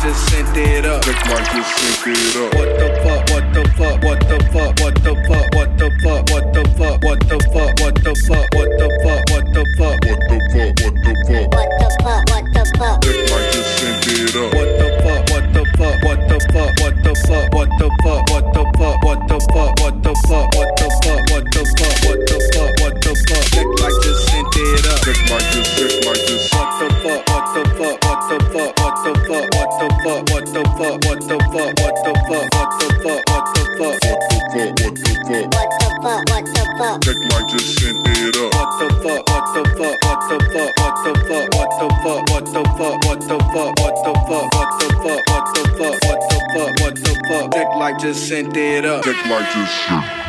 [0.00, 1.02] Just sent it up.
[1.02, 1.50] Check like
[17.10, 20.70] the fuck, what the fuck, what the fuck, what the fuck, what the fuck, what
[20.78, 23.46] the fuck, what the fuck, what the fuck, what the fuck,
[24.02, 25.02] just sent it up.
[25.02, 25.26] Just,
[25.74, 26.06] just.
[26.06, 29.50] What the fuck, what the fuck, what the fuck, what the fuck, what the fuck,
[29.50, 32.46] what the fuck, what the fuck, what the fuck, what the fuck, what the fuck,
[32.60, 33.98] what the fuck, what the fuck, what the fuck,
[36.10, 37.48] what the fuck.
[37.50, 38.54] Just sent it up.
[38.54, 42.30] What the fuck, what the fuck, what the fuck, what the fuck, what the fuck,
[42.30, 45.26] what the fuck, what the fuck, what the fuck, what the fuck, what the fuck,
[45.26, 47.54] what the fuck, what the fuck the fuck?
[47.54, 49.06] Nick like just sent it up.
[49.06, 50.20] Nick like just sent.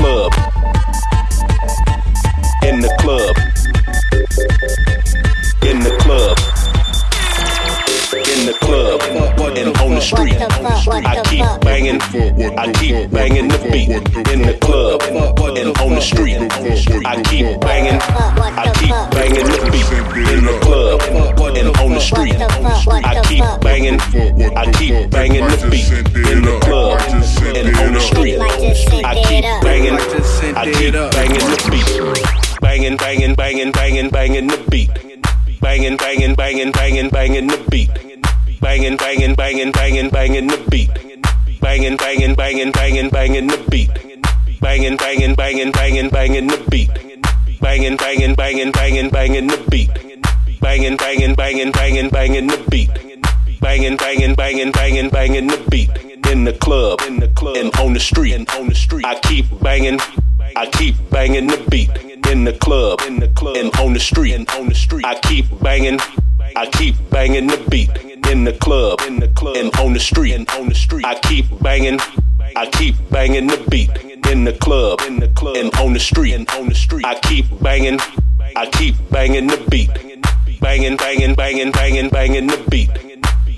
[0.00, 0.32] Club.
[2.64, 3.36] In the club.
[5.70, 6.38] In the club.
[8.32, 8.79] In the club.
[9.02, 10.36] And on the street.
[10.40, 12.00] I keep banging.
[12.00, 13.88] I keep banging the beat.
[14.30, 15.02] In the club.
[15.02, 16.36] And on the street.
[17.06, 18.00] I keep banging.
[18.00, 19.90] I keep banging the beat.
[20.30, 21.00] In the club.
[21.56, 22.36] And on the street.
[23.04, 24.00] I keep banging.
[24.56, 25.90] I keep banging the beat.
[26.30, 27.00] In the club.
[27.56, 28.38] And on the street.
[29.04, 29.98] I keep banging.
[30.56, 32.60] I keep banging the beat.
[32.60, 34.90] Banging, banging, banging, banging, banging the beat.
[35.60, 38.09] Banging, banging, banging, banging, banging the beat.
[38.60, 40.90] Banging, banging, banging, banging, banging the beat.
[41.60, 43.90] Banging, banging, banging, banging, banging the beat.
[44.60, 46.90] Banging, banging, banging, banging, banging the beat.
[47.60, 49.90] Banging, banging, banging, banging, banging the beat.
[50.60, 52.90] Banging, banging, banging, banging, banging the beat.
[53.60, 55.90] Banging, banging, banging, banging, banging the beat.
[56.30, 59.04] in the club, in the club, and on the street, and on the street.
[59.06, 59.98] I keep banging,
[60.54, 61.90] I keep banging the beat
[62.30, 65.04] in the club, in the club, and on the street, and on the street.
[65.04, 65.98] I keep banging,
[66.56, 67.90] I keep banging the beat
[68.30, 71.04] in the club, in the club, and on the street, and on the street.
[71.04, 71.98] I keep banging,
[72.56, 73.90] I keep banging the beat
[74.30, 77.04] in the club, in the club, and on the street, and on the street.
[77.04, 77.98] I keep banging,
[78.56, 79.90] I keep banging the beat,
[80.60, 82.90] banging, banging, banging, banging, banging the beat,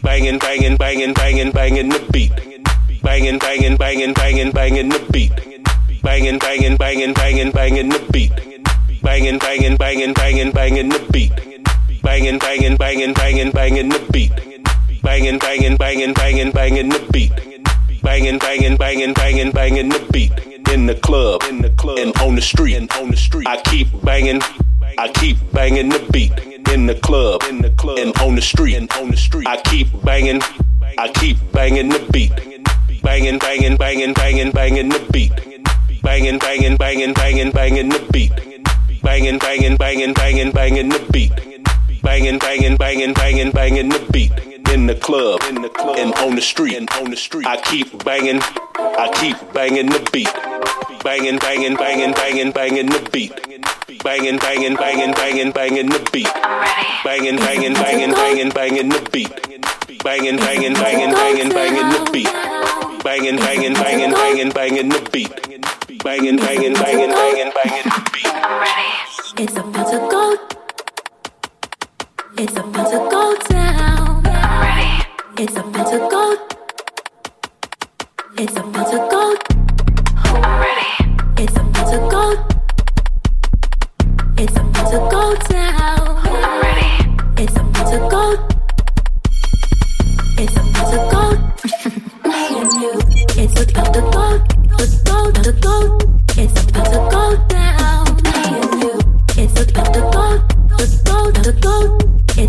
[0.02, 2.32] banging, banging, banging, banging, banging the beat,
[3.02, 5.32] banging, banging, banging, banging, banging the beat,
[6.02, 8.32] banging, banging, banging, banging, banging the beat,
[9.02, 11.52] banging, banging, banging, banging, banging the beat,
[12.03, 14.33] banging, banging, banging, banging, banging the beat,
[15.03, 17.33] banging, banging, banging, banging, banging the beat,
[18.03, 20.33] banging, banging, banging, banging, banging the beat
[20.73, 23.47] in the club, in the club, and on the street, and on the street.
[23.47, 24.41] I keep banging,
[24.99, 26.33] I keep banging the beat
[26.73, 29.47] in the club, in the club, and on the street, and on the street.
[29.47, 30.41] I keep banging,
[30.99, 32.33] I keep banging the beat,
[33.03, 35.33] banging, banging, banging, banging, banging the beat,
[36.03, 38.33] banging, banging, banging, banging, banging the beat,
[39.03, 41.52] banging, banging, banging, banging, banging the beat,
[42.03, 44.33] banging, banging, banging, banging, banging the beat
[44.73, 47.47] in the club, in the club, and on the street, and on the street.
[47.47, 50.33] I keep banging, I keep banging the beat,
[51.05, 53.33] banging, banging, banging, banging, banging the beat,
[54.03, 56.33] banging, banging, banging, banging, banging the beat,
[57.05, 59.31] banging, banging, banging, banging, banging the beat,
[60.03, 62.33] banging, banging, banging, banging, banging the beat,
[63.05, 65.31] banging, banging, banging, banging, banging the beat,
[66.03, 69.45] banging, banging, banging, banging, banging the beat.
[69.45, 70.62] It's about to go.
[72.44, 74.23] It's about to go down.
[74.24, 75.05] Ready.
[75.39, 76.36] It's about to go.
[78.36, 79.36] It's about to go.
[80.59, 80.90] Ready.
[81.39, 82.23] It's about to go.
[84.39, 86.02] It's about to go down.
[86.62, 86.90] Ready.
[87.44, 88.24] It's about to go.
[90.36, 91.23] It's about to go.
[93.39, 94.24] It's about to go.
[94.78, 95.31] To go.
[95.31, 95.77] To go.
[96.36, 98.06] It's about to go down.
[99.39, 99.94] It's about.
[99.94, 100.24] To go.
[100.81, 102.02] It's about to go.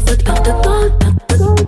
[0.06, 0.94] To go.
[1.30, 1.63] Ready.